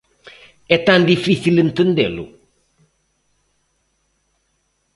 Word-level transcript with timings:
¿É 0.75 0.77
tan 0.87 1.01
difícil 1.13 1.55
entendelo? 1.65 2.25